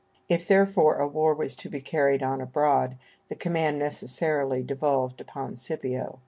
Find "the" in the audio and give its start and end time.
3.27-3.35